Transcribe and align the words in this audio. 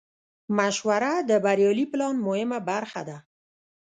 مشوره 0.57 1.13
د 1.29 1.31
بریالي 1.43 1.85
پلان 1.91 2.15
مهمه 2.27 2.59
برخه 2.69 3.01
ده. 3.09 3.17